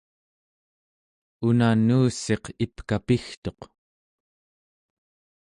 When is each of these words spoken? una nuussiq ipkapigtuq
una 1.47 1.69
nuussiq 1.87 2.43
ipkapigtuq 2.65 3.61